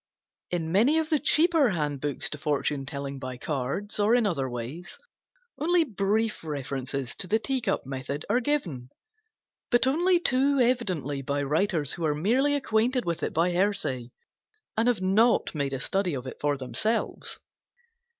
[0.49, 4.97] In many of the cheaper handbooks to Fortune telling by Cards or in other ways
[5.59, 8.89] only brief references to the Tea cup method are given;
[9.69, 14.09] but only too evidently by writers who are merely acquainted with it by hearsay
[14.75, 17.37] and have not made a study of it for themselves.